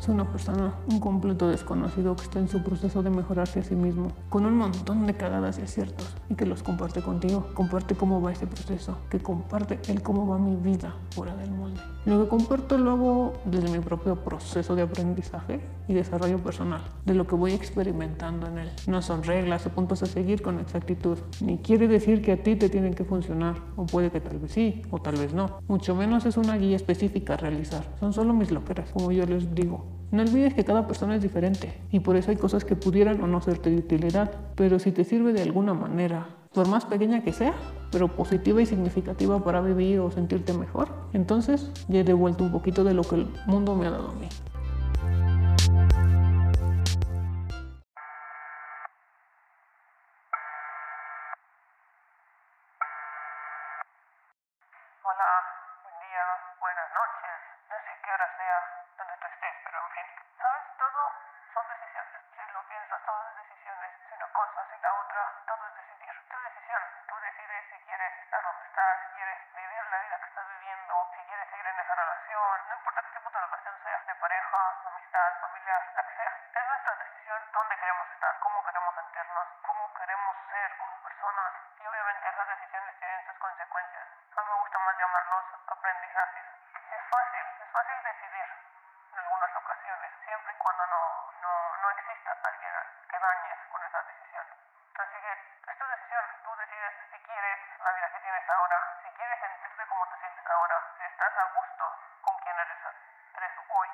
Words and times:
Es 0.00 0.08
una 0.08 0.24
persona, 0.24 0.72
un 0.90 0.98
completo 0.98 1.46
desconocido 1.48 2.16
que 2.16 2.22
está 2.22 2.38
en 2.38 2.48
su 2.48 2.62
proceso 2.62 3.02
de 3.02 3.10
mejorarse 3.10 3.60
a 3.60 3.62
sí 3.62 3.76
mismo, 3.76 4.10
con 4.30 4.46
un 4.46 4.56
montón 4.56 5.06
de 5.06 5.14
cagadas 5.14 5.58
y 5.58 5.62
aciertos, 5.62 6.16
y 6.30 6.36
que 6.36 6.46
los 6.46 6.62
comparte 6.62 7.02
contigo. 7.02 7.48
Comparte 7.52 7.94
cómo 7.94 8.22
va 8.22 8.32
ese 8.32 8.46
proceso, 8.46 8.96
que 9.10 9.18
comparte 9.18 9.78
el 9.88 10.02
cómo 10.02 10.26
va 10.26 10.38
mi 10.38 10.56
vida 10.56 10.96
fuera 11.10 11.36
del 11.36 11.50
molde. 11.50 11.82
Lo 12.06 12.22
que 12.22 12.30
comparto 12.30 12.78
lo 12.78 12.92
hago 12.92 13.32
desde 13.44 13.70
mi 13.70 13.80
propio 13.80 14.16
proceso 14.16 14.74
de 14.74 14.80
aprendizaje 14.80 15.60
y 15.86 15.92
desarrollo 15.92 16.38
personal, 16.38 16.80
de 17.04 17.12
lo 17.12 17.26
que 17.26 17.34
voy 17.34 17.52
experimentando 17.52 18.46
en 18.46 18.56
él. 18.56 18.70
No 18.86 19.02
son 19.02 19.22
reglas 19.22 19.66
o 19.66 19.68
puntos 19.68 20.02
a 20.02 20.06
seguir 20.06 20.40
con 20.40 20.60
exactitud, 20.60 21.18
ni 21.42 21.58
quiere 21.58 21.88
decir 21.88 22.22
que 22.22 22.32
a 22.32 22.42
ti 22.42 22.56
te 22.56 22.70
tienen 22.70 22.94
que 22.94 23.04
funcionar, 23.04 23.56
o 23.76 23.84
puede 23.84 24.10
que 24.10 24.22
tal 24.22 24.38
vez 24.38 24.52
sí, 24.52 24.80
o 24.90 24.98
tal 24.98 25.16
vez 25.16 25.34
no. 25.34 25.58
Mucho 25.68 25.94
menos 25.94 26.24
es 26.24 26.38
una 26.38 26.56
guía 26.56 26.76
específica 26.76 27.34
a 27.34 27.36
realizar, 27.36 27.84
son 28.00 28.14
solo 28.14 28.32
mis 28.32 28.50
loqueras, 28.50 28.90
como 28.92 29.12
yo 29.12 29.26
les 29.26 29.54
digo. 29.54 29.99
No 30.12 30.22
olvides 30.22 30.54
que 30.54 30.64
cada 30.64 30.88
persona 30.88 31.14
es 31.14 31.22
diferente 31.22 31.80
y 31.92 32.00
por 32.00 32.16
eso 32.16 32.32
hay 32.32 32.36
cosas 32.36 32.64
que 32.64 32.74
pudieran 32.74 33.22
o 33.22 33.28
no 33.28 33.40
serte 33.40 33.70
de 33.70 33.76
utilidad, 33.76 34.32
pero 34.56 34.80
si 34.80 34.90
te 34.90 35.04
sirve 35.04 35.32
de 35.32 35.42
alguna 35.42 35.72
manera, 35.72 36.26
por 36.52 36.66
más 36.66 36.84
pequeña 36.84 37.22
que 37.22 37.32
sea, 37.32 37.54
pero 37.92 38.08
positiva 38.08 38.60
y 38.60 38.66
significativa 38.66 39.38
para 39.44 39.60
vivir 39.60 40.00
o 40.00 40.10
sentirte 40.10 40.52
mejor, 40.52 40.88
entonces 41.12 41.70
ya 41.86 42.00
he 42.00 42.04
devuelto 42.04 42.42
un 42.42 42.50
poquito 42.50 42.82
de 42.82 42.94
lo 42.94 43.04
que 43.04 43.14
el 43.14 43.32
mundo 43.46 43.76
me 43.76 43.86
ha 43.86 43.90
dado 43.92 44.10
a 44.10 44.14
mí. 44.14 44.28
Hola, 55.06 55.30
buen 55.84 55.94
día, 56.02 56.24
buenas 56.58 56.90
noches. 56.98 57.38
No 57.70 57.76
sé 57.78 57.92
qué 58.02 58.10
hora 58.10 58.26
sea 58.34 58.79
¿Sabes? 60.38 60.62
Todo 60.78 61.12
son 61.54 61.68
decisiones. 61.68 62.20
Si 62.36 62.52
lo 62.52 62.62
piensas, 62.68 63.00
todo 63.04 63.28
es 63.28 63.36
decisiones. 63.36 63.92
Si 64.08 64.14
una 64.14 64.32
cosa, 64.32 64.66
si 64.70 64.78
la 64.80 64.94
otra, 64.94 65.22
todo 65.46 65.66
es 65.66 65.74
decidir. 65.76 66.14
Tu 66.30 66.38
decisión. 66.40 66.82
Tú 67.08 67.16
decides 67.20 67.64
si 67.70 67.78
quieres 67.84 68.12
estar 68.22 68.42
donde 68.42 68.64
estás, 68.66 69.00
si 69.02 69.08
quieres 69.16 69.38
vivir 69.54 69.84
la 69.90 69.98
vida 69.98 70.18
que 70.20 70.26
estás 70.26 70.48
viviendo, 70.48 71.10
si 71.14 71.24
quieres 71.24 71.50
seguir 71.50 71.66
en 71.66 71.80
esa 71.80 71.94
relación. 71.94 72.68
No 72.68 72.74
importa 72.76 73.02
qué 73.02 73.10
tipo 73.18 73.30
de 73.30 73.40
relación 73.40 73.74
sea, 73.82 73.98
de 74.06 74.14
pareja, 74.14 74.58
amistad, 74.86 75.40
familiar, 75.40 75.82
la 75.94 76.02
que 76.06 76.16
sea. 76.16 76.32
Es 76.54 76.66
nuestra 76.66 76.94
decisión 76.96 77.40
dónde 77.52 77.76
queremos 77.76 78.06
estar, 78.10 78.38
cómo 78.40 78.64
queremos 78.64 78.94
sentirnos, 78.94 79.48
cómo 79.66 79.94
queremos 79.94 80.36
ser 80.50 80.78
como 80.78 81.02
personas. 81.02 81.52
Y 81.80 81.86
obviamente 81.86 82.28
esas 82.28 82.48
decisiones 82.48 82.98
tienen 82.98 83.26
sus 83.26 83.38
consecuencias. 83.38 84.06
A 84.36 84.42
mí 84.42 84.48
me 84.48 84.60
gusta 84.60 84.78
más 84.78 84.98
llamarlos 84.98 85.44
aprendizajes. 85.66 86.46
Es 86.90 87.02
fácil, 87.10 87.46
es 87.60 87.70
fácil 87.70 87.96
decidir 88.02 88.09
exista 92.10 92.36
alguien 92.42 92.74
que 93.08 93.18
dañes 93.18 93.58
con 93.70 93.82
esa 93.84 94.02
decisión. 94.02 94.46
Así 94.98 95.16
que 95.20 95.32
es 95.70 95.78
tu 95.78 95.86
decisión, 95.86 96.24
tú 96.42 96.56
decides 96.56 96.94
si 97.10 97.18
quieres 97.22 97.58
la 97.78 97.92
vida 97.92 98.10
que 98.10 98.20
tienes 98.20 98.50
ahora, 98.50 98.98
si 99.02 99.10
quieres 99.10 99.38
sentirte 99.38 99.86
como 99.86 100.06
te 100.08 100.18
sientes 100.18 100.46
ahora, 100.46 100.82
si 100.98 101.04
estás 101.04 101.36
a 101.38 101.44
gusto 101.54 101.84
con 102.22 102.38
quien 102.40 102.58
eres, 102.58 102.78
eres 103.36 103.52
hoy. 103.68 103.88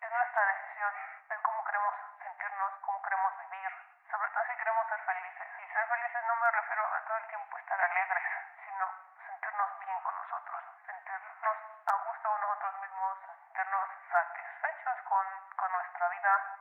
Es 0.00 0.10
nuestra 0.10 0.46
decisión 0.46 0.92
el 1.30 1.42
cómo 1.42 1.64
queremos 1.64 1.94
sentirnos, 2.22 2.72
cómo 2.80 3.02
queremos 3.02 3.38
vivir, 3.38 3.70
sobre 4.10 4.30
todo 4.30 4.44
si 4.44 4.56
queremos 4.56 4.88
ser 4.88 5.00
felices. 5.06 5.48
Y 5.58 5.68
ser 5.68 5.86
felices 5.86 6.24
no 6.26 6.36
me 6.36 6.50
refiero 6.50 6.82
a 6.82 7.00
todo 7.06 7.16
el 7.16 7.26
tiempo 7.28 7.58
estar 7.58 7.80
alegres, 7.80 8.24
sino 8.64 8.90
sentirnos 9.24 9.78
bien 9.78 10.00
con 10.00 10.14
nosotros, 10.16 10.62
sentirnos 10.84 11.56
a 11.86 11.92
gusto 11.92 12.28
con 12.28 12.40
nosotros 12.40 12.80
mismos, 12.80 13.18
sentirnos 13.26 13.88
satisfechos 14.10 14.65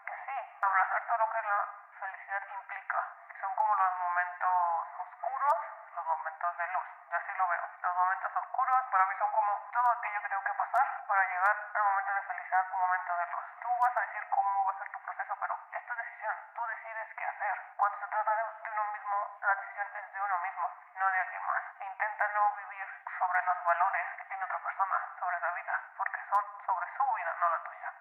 Y 0.06 0.16
sí, 0.26 0.38
abrazar 0.62 1.06
todo 1.08 1.18
lo 1.18 1.30
que 1.32 1.42
la 1.42 1.68
felicidad 2.00 2.44
implica, 2.50 3.00
que 3.30 3.40
son 3.42 3.56
como 3.56 3.76
los 3.76 3.98
momentos 4.00 4.88
oscuros, 5.00 5.58
los 5.96 6.06
momentos 6.06 6.58
de 6.58 6.68
luz. 6.68 6.86
Yo 7.10 7.18
así 7.18 7.34
lo 7.38 7.48
veo. 7.48 7.66
Los 7.82 7.96
momentos 7.96 8.32
oscuros 8.36 8.84
para 8.92 9.06
mí 9.06 9.16
son 9.20 9.32
como 9.32 9.52
todo 9.72 9.92
aquello 9.92 10.22
que 10.22 10.30
tengo 10.30 10.44
que 10.44 10.54
pasar 10.54 10.86
para 11.08 11.24
llegar 11.26 11.56
al 11.74 11.84
momento 11.84 12.14
de 12.14 12.22
felicidad, 12.24 12.66
un 12.72 12.80
momento 12.80 13.18
de 13.18 13.26
luz. 13.28 13.44
Tú 13.62 13.70
vas 13.80 13.98
a 13.98 14.02
decir 14.02 14.30
cómo 14.30 14.66
va 14.66 14.72
a 14.72 14.78
ser 14.78 14.90
tu 14.92 15.00
proceso, 15.00 15.36
pero 15.40 15.60
es 15.72 15.86
tu 15.86 15.96
decisión. 15.96 16.36
Tú 16.56 16.66
decides 16.68 17.08
qué 17.18 17.26
hacer. 17.26 17.56
Cuando 17.78 17.98
se 18.00 18.08
trata 18.08 18.36
de, 18.36 18.44
de 18.64 18.72
uno 18.72 18.84
mismo, 18.94 19.38
la 19.42 19.56
decisión 19.56 19.88
es 19.96 20.14
de 20.14 20.22
uno 20.22 20.38
mismo, 20.40 20.72
no 20.96 21.12
de 21.12 21.20
alguien 21.20 21.46
más. 21.46 21.64
Intenta 21.82 22.28
no 22.30 22.56
vivir 22.56 22.88
sobre 23.20 23.42
los 23.44 23.64
valores 23.66 24.06
que 24.18 24.26
tiene 24.26 24.44
otra 24.46 24.60
persona, 24.60 24.98
sobre 25.20 25.40
la 25.40 25.52
vida, 25.52 25.82
porque 25.98 26.20
son 26.30 26.44
sobre 26.66 26.88
su 26.98 27.14
vida, 27.14 27.34
no 27.40 27.50
la 27.50 27.64
tuya. 27.64 27.94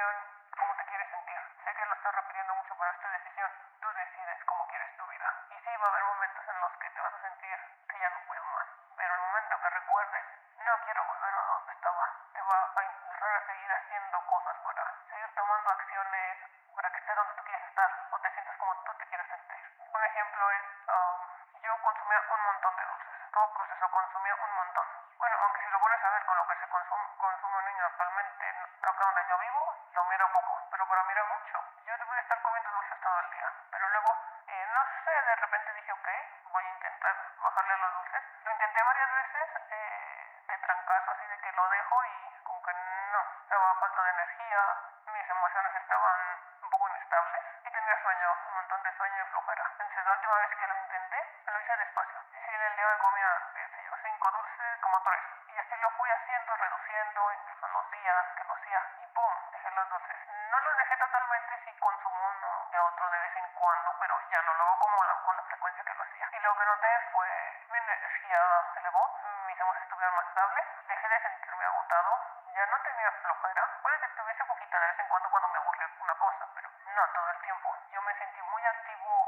Decisión 0.00 0.76
te 0.76 0.84
quieres 0.86 1.10
sentir. 1.10 1.36
Sé 1.62 1.74
que 1.74 1.84
lo 1.84 1.92
estoy 1.92 2.12
repitiendo 2.12 2.54
mucho, 2.54 2.74
pero 2.78 2.90
es 2.90 3.00
tu 3.00 3.08
decisión. 3.08 3.50
Tú 3.82 3.88
decides 3.92 4.44
cómo 4.46 4.66
quieres 4.68 4.96
tu 4.96 5.06
vida. 5.06 5.28
Y 5.50 5.58
sí, 5.60 5.76
va 5.76 5.86
a 5.86 5.90
haber 5.90 6.04
momentos 6.04 6.48
en 6.48 6.60
los 6.60 6.72
que 6.78 6.90
te 6.90 7.00
vas 7.02 7.12
a 7.12 7.20
sentir 7.20 7.58
que 7.86 7.98
ya 8.00 8.08
no 8.08 8.20
puedo 8.26 8.44
más. 8.44 8.66
Pero 8.96 9.14
el 9.14 9.20
momento 9.20 9.60
que 9.60 9.68
recuerdes, 9.68 10.24
no 10.56 10.72
quiero 10.84 11.04
volver 11.04 11.34
a 11.34 11.42
donde 11.52 11.72
estaba, 11.72 12.16
te 12.32 12.40
va 12.40 12.72
a 12.76 12.82
impulsar 12.82 13.36
a 13.36 13.46
seguir 13.46 13.72
haciendo 13.72 14.26
cosas 14.26 14.56
para 14.64 14.84
seguir 15.10 15.34
tomando 15.34 15.70
acciones 15.70 16.38
para 16.74 16.90
que 16.92 16.98
estés 16.98 17.16
donde 17.16 17.34
tú 17.34 17.44
quieres 17.44 17.68
estar 17.68 17.90
o 18.10 18.18
te 18.20 18.30
sientas 18.32 18.56
como 18.56 18.74
tú 18.84 18.94
te 18.94 19.06
quieres 19.06 19.28
sentir. 19.28 19.64
Un 19.92 20.04
ejemplo 20.04 20.50
es, 20.50 20.64
um, 20.88 21.60
yo 21.60 21.76
consumía 21.82 22.20
un 22.24 22.40
montón 22.40 22.76
de 22.76 22.84
dulces. 22.88 23.32
Todo 23.32 23.52
proceso 23.52 23.90
consumía 23.90 24.34
un 24.34 24.54
montón. 24.54 24.86
Bueno, 25.18 25.36
aunque 25.44 25.60
si 25.60 25.68
lo 25.68 25.78
pones 25.78 26.04
a 26.04 26.10
ver 26.10 26.24
con 26.24 26.36
lo 26.38 26.46
que 26.48 26.56
se 26.56 26.68
consume, 26.68 27.04
consume 27.18 27.56
un 27.58 27.64
niño 27.66 27.84
actualmente, 27.84 28.46
acá 28.80 29.04
donde 29.04 29.28
yo 29.28 29.38
vivo, 29.38 29.79
lo 29.92 30.04
mira 30.04 30.26
poco, 30.32 30.68
pero 30.70 30.86
para 30.86 31.10
era 31.10 31.24
mucho. 31.24 31.58
Yo 31.84 31.96
debería 31.96 32.22
estar 32.22 32.42
comiendo 32.42 32.70
dulces 32.70 33.00
todo 33.00 33.18
el 33.18 33.30
día, 33.30 33.52
pero 33.70 33.88
luego, 33.88 34.10
eh, 34.46 34.66
no 34.74 34.82
sé, 35.04 35.10
de 35.10 35.36
repente 35.36 35.72
dije, 35.74 35.92
ok, 35.92 36.08
voy 36.52 36.64
a 36.64 36.70
intentar 36.70 37.16
bajarle 37.42 37.76
los 37.76 37.94
dulces. 37.94 38.22
Lo 38.44 38.52
intenté 38.52 38.82
varias 38.82 39.12
veces, 39.12 39.48
eh, 39.70 40.44
de 40.48 40.58
trancazo, 40.58 41.10
así 41.10 41.26
de 41.26 41.38
que 41.38 41.52
lo 41.52 41.68
dejo 41.68 42.04
y 42.04 42.42
como 42.44 42.62
que 42.62 42.72
no, 42.72 43.20
estaba 43.42 43.74
falta 43.80 44.02
de 44.02 44.10
energía, 44.10 44.60
mis 45.06 45.30
emociones 45.30 45.74
estaban 45.74 46.20
un 46.62 46.70
poco 46.70 46.88
inestables 46.88 47.42
y 47.64 47.70
tenía 47.70 48.02
sueño, 48.02 48.28
un 48.46 48.54
montón 48.54 48.82
de 48.82 48.96
sueño 48.96 49.22
y 49.22 49.30
flojera. 49.30 49.64
Entonces 49.78 50.06
la 50.06 50.12
última 50.12 50.38
vez 50.38 50.50
que 50.56 50.66
lo 50.66 50.76
intenté, 50.76 51.18
lo 51.46 51.60
hice 51.60 51.76
despacio. 51.76 52.18
Y 52.32 52.38
si 52.40 52.54
en 52.54 52.62
el 52.62 52.76
día 52.76 52.88
me 52.88 52.98
comía, 52.98 53.28
qué 53.54 53.68
sé 53.68 53.84
yo, 53.84 53.92
cinco 54.02 54.30
dulces, 54.30 54.80
como 54.80 55.02
tres. 55.02 55.22
Y 55.48 55.58
así 55.58 55.76
lo 55.80 55.90
fui 55.90 56.10
haciendo, 56.10 56.56
reduciendo, 56.56 57.32
incluso 57.32 57.66
en 57.66 57.72
los 57.72 57.90
días 57.90 58.26
que 58.36 58.44
lo 58.44 58.54
hacía 58.54 58.80
y 59.02 59.06
¡pum! 59.14 59.29
No 59.70 60.58
los 60.58 60.76
dejé 60.78 60.96
totalmente, 60.96 61.62
sí 61.64 61.72
consumo 61.78 62.18
uno 62.26 62.68
de 62.72 62.78
otro 62.80 63.08
de 63.08 63.18
vez 63.20 63.36
en 63.36 63.48
cuando, 63.54 63.94
pero 64.00 64.18
ya 64.28 64.42
no 64.42 64.54
lo 64.54 64.64
hago 64.64 64.78
como 64.80 65.04
la, 65.04 65.14
con 65.22 65.36
la 65.36 65.42
frecuencia 65.44 65.84
que 65.84 65.94
lo 65.94 66.02
hacía. 66.02 66.28
Y 66.32 66.40
lo 66.40 66.56
que 66.56 66.64
noté 66.66 67.00
fue 67.12 67.28
mi 67.70 67.78
energía 67.78 68.40
se 68.74 68.80
elevó, 68.80 69.20
mis 69.46 69.60
emociones 69.60 69.82
estuvieron 69.84 70.16
más 70.16 70.26
estables, 70.26 70.64
dejé 70.88 71.08
de 71.08 71.20
sentirme 71.20 71.64
agotado, 71.64 72.18
ya 72.52 72.66
no 72.66 72.82
tenía 72.82 73.12
flojera. 73.22 73.68
Puede 73.82 74.00
que 74.00 74.08
tuviese 74.08 74.44
poquita 74.44 74.80
de 74.80 74.86
vez 74.88 74.98
en 74.98 75.08
cuando 75.08 75.30
cuando 75.30 75.48
me 75.50 75.58
aburría 75.58 75.88
una 76.00 76.14
cosa, 76.14 76.48
pero 76.56 76.68
no 76.96 77.02
todo 77.14 77.30
el 77.30 77.40
tiempo. 77.40 77.76
Yo 77.92 78.02
me 78.02 78.14
sentí 78.18 78.42
muy 78.42 78.66
activo, 78.66 79.19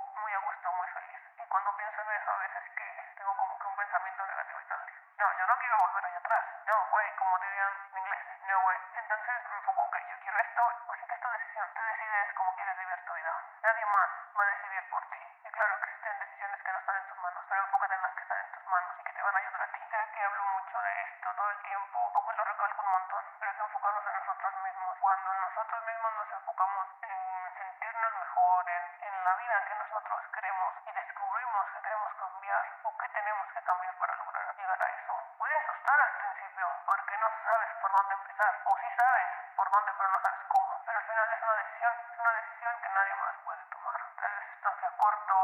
en 7.42 7.98
inglés. 7.98 8.24
No, 8.46 8.60
güey. 8.62 8.78
Entonces 8.94 9.36
me 9.50 9.56
enfoco, 9.56 9.82
ok, 9.82 9.96
yo 10.08 10.16
quiero 10.22 10.38
esto, 10.38 10.62
así 10.92 11.06
que 11.06 11.14
es 11.14 11.20
tu 11.20 11.28
decisión. 11.30 11.66
Tú 11.74 11.82
decides 11.82 12.34
cómo 12.34 12.54
quieres 12.54 12.76
vivir 12.78 13.04
tu 13.04 13.14
vida. 13.14 13.32
Nadie 13.62 13.86
más 13.86 14.10
va 14.38 14.42
a 14.42 14.46
decidir 14.46 14.90
por 14.90 15.02
ti. 15.10 15.22
Y 15.44 15.50
claro, 15.50 15.74
existen 15.82 16.18
decisiones 16.18 16.62
que 16.62 16.72
no 16.72 16.78
están 16.78 16.96
en 16.96 17.06
tus 17.08 17.18
manos, 17.18 17.44
pero 17.48 17.62
enfócate 17.62 17.94
en 17.94 18.02
las 18.02 18.14
que 18.14 18.22
están 18.22 18.38
en 18.38 18.52
tus 18.52 18.66
manos 18.66 18.94
y 18.98 19.04
que 19.04 19.12
te 19.12 19.22
van 19.22 19.34
a 19.34 19.38
ayudar 19.38 19.62
a 19.62 19.72
ti. 19.72 19.80
Sé 19.90 19.98
que 20.14 20.22
hablo 20.22 20.44
mucho 20.44 20.82
de 20.82 21.02
esto 21.02 21.34
todo 21.34 21.50
el 21.50 21.62
tiempo, 21.62 22.12
como 22.12 22.32
lo 22.32 22.44
recalco 22.44 22.82
un 22.82 22.92
montón, 22.92 23.24
pero 23.40 23.56
que 23.56 23.62
enfocarnos 23.62 24.06
en 24.06 24.14
nosotros 24.14 24.54
mismos. 24.62 24.96
Cuando 25.00 25.34
nosotros 25.34 25.84
mismos 25.84 26.12
nos 26.14 26.32
enfocamos 26.32 26.86
en 27.02 27.52
sentirnos 27.58 28.12
mejor, 28.14 28.70
en, 28.70 28.84
en 29.02 29.11
la 29.24 29.34
vida 29.34 29.64
que 29.66 29.74
nosotros 29.74 30.20
queremos 30.34 30.74
y 30.86 30.92
descubrimos 30.92 31.66
que 31.70 31.80
queremos 31.82 32.12
cambiar 32.14 32.64
o 32.82 32.96
que 32.98 33.08
tenemos 33.08 33.46
que 33.52 33.62
cambiar 33.62 33.94
para 33.98 34.16
lograr 34.16 34.56
llegar 34.56 34.82
a 34.82 34.90
eso. 34.90 35.14
Puede 35.38 35.56
asustar 35.56 36.00
al 36.00 36.12
principio 36.16 36.66
porque 36.86 37.18
no 37.18 37.28
sabes 37.44 37.70
por 37.80 37.92
dónde 37.92 38.14
empezar, 38.14 38.60
o 38.64 38.76
sí 38.78 38.88
sabes 38.96 39.28
por 39.56 39.70
dónde, 39.70 39.92
pero 39.96 40.10
no 40.10 40.20
sabes 40.22 40.40
cómo. 40.48 40.82
Pero 40.86 40.98
al 40.98 41.04
final 41.04 41.32
es 41.32 41.42
una 41.42 41.54
decisión, 41.54 41.92
es 42.12 42.18
una 42.18 42.32
decisión 42.32 42.80
que 42.82 42.88
nadie 42.88 43.14
más 43.14 43.34
puede 43.44 43.64
tomar. 43.66 44.00
Tal 44.20 44.32
vez 44.32 44.48
esto 44.52 44.70
sea 44.80 44.90
corto, 44.96 45.36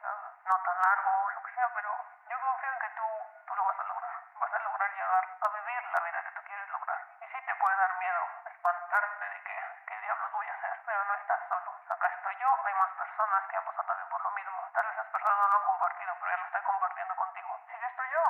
sea 0.00 0.10
no 0.44 0.58
tan 0.60 0.82
largo, 0.82 1.30
lo 1.30 1.42
que 1.42 1.54
sea, 1.54 1.68
pero 1.74 1.90
yo 2.28 2.40
confío 2.40 2.72
en 2.72 2.78
que 2.78 2.90
tú, 2.90 3.08
tú 3.46 3.56
lo 3.56 3.64
vas 3.64 3.78
a 3.78 3.84
lograr. 3.84 4.14
Vas 4.34 4.52
a 4.52 4.58
lograr 4.58 4.90
llegar 4.92 5.24
a 5.40 5.48
vivir 5.48 5.82
la 5.92 6.00
vida 6.00 6.22
que 6.24 6.32
tú 6.32 6.42
quieres 6.44 6.68
lograr. 6.68 7.00
Y 7.20 7.26
sí 7.28 7.40
te 7.46 7.54
puede 7.54 7.76
dar 7.76 7.96
miedo, 7.96 8.22
espantarte 8.44 9.24
de 9.30 9.42
que, 9.44 9.56
qué 9.86 9.98
diablos 10.00 10.32
voy 10.32 10.48
a 10.48 10.54
hacer, 10.54 10.80
pero 10.84 11.04
no 11.04 11.14
estás 11.14 11.40
solo. 11.48 11.72
Acá 11.88 12.06
estoy 12.08 12.36
yo, 12.36 12.48
hay 12.64 12.73
más 12.84 12.92
personas 13.00 13.42
que 13.48 13.56
han 13.56 13.64
pasado 13.64 13.84
también 13.88 14.08
por 14.10 14.20
lo 14.20 14.30
mismo. 14.32 14.60
Tal 14.74 14.84
vez 14.84 14.92
esas 14.92 15.08
personas 15.08 15.38
no 15.38 15.48
lo 15.48 15.56
han 15.56 15.64
compartido, 15.64 16.12
pero 16.20 16.30
ya 16.30 16.36
lo 16.36 16.44
estoy 16.44 16.62
compartiendo 16.62 17.16
contigo. 17.16 17.60
Si 17.64 17.76
estoy 17.80 18.08
yo, 18.12 18.24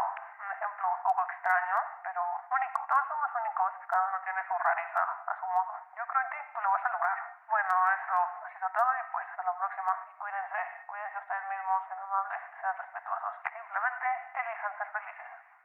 un 0.46 0.52
ejemplo, 0.52 0.86
poco 1.02 1.22
extraño, 1.24 1.76
pero 2.04 2.22
único. 2.54 2.86
Todos 2.86 3.08
somos 3.08 3.30
únicos, 3.34 3.72
cada 3.88 4.06
uno 4.06 4.18
tiene 4.22 4.46
su 4.46 4.54
rareza 4.58 5.02
a 5.26 5.34
su 5.40 5.46
modo. 5.46 5.74
Yo 5.96 6.06
creo 6.06 6.22
en 6.22 6.30
ti, 6.30 6.38
tú 6.54 6.60
lo 6.60 6.70
vas 6.70 6.86
a 6.86 6.88
lograr. 6.88 7.18
Bueno, 7.48 7.74
eso 7.98 8.14
ha 8.14 8.48
sido 8.54 8.70
todo 8.70 8.90
y 8.94 9.02
pues 9.10 9.28
hasta 9.30 9.42
la 9.42 9.58
próxima. 9.58 9.92
Y 10.06 10.14
cuídense, 10.22 10.60
cuídense 10.86 11.18
ustedes 11.18 11.44
mismos, 11.50 11.82
sean 11.88 11.98
amables, 11.98 12.40
sean 12.60 12.78
respetuosos. 12.78 13.34
Simplemente 13.50 14.06
elijan 14.38 14.78
ser 14.78 14.86
felices. 14.92 15.63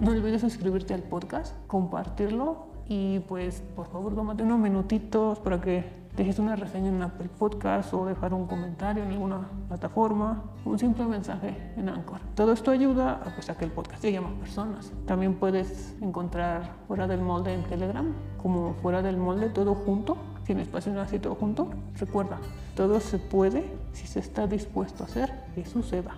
No 0.00 0.12
olvides 0.12 0.40
suscribirte 0.40 0.94
al 0.94 1.02
podcast, 1.02 1.54
compartirlo 1.66 2.68
y 2.88 3.18
pues 3.20 3.62
por 3.76 3.86
favor 3.88 4.14
tómate 4.14 4.42
unos 4.42 4.58
minutitos 4.58 5.38
para 5.40 5.60
que 5.60 5.84
dejes 6.16 6.38
una 6.38 6.56
reseña 6.56 6.88
en 6.88 7.02
Apple 7.02 7.28
Podcast 7.38 7.92
o 7.92 8.06
dejar 8.06 8.32
un 8.32 8.46
comentario 8.46 9.04
en 9.04 9.10
alguna 9.10 9.46
plataforma, 9.68 10.42
un 10.64 10.78
simple 10.78 11.04
mensaje 11.04 11.54
en 11.76 11.90
Anchor. 11.90 12.18
Todo 12.34 12.52
esto 12.52 12.70
ayuda 12.70 13.12
a, 13.12 13.34
pues, 13.34 13.50
a 13.50 13.58
que 13.58 13.66
el 13.66 13.72
podcast 13.72 14.02
llegue 14.02 14.16
a 14.16 14.22
más 14.22 14.32
personas. 14.32 14.90
También 15.06 15.34
puedes 15.34 15.94
encontrar 16.00 16.76
fuera 16.88 17.06
del 17.06 17.20
molde 17.20 17.52
en 17.52 17.62
Telegram, 17.64 18.10
como 18.42 18.72
fuera 18.80 19.02
del 19.02 19.18
molde 19.18 19.50
todo 19.50 19.74
junto, 19.74 20.16
sin 20.46 20.60
espacio 20.60 20.98
así 20.98 21.18
todo 21.18 21.34
junto. 21.34 21.68
Recuerda, 21.98 22.38
todo 22.74 23.00
se 23.00 23.18
puede 23.18 23.70
si 23.92 24.06
se 24.06 24.20
está 24.20 24.46
dispuesto 24.46 25.04
a 25.04 25.06
hacer 25.08 25.30
que 25.54 25.66
suceda. 25.66 26.14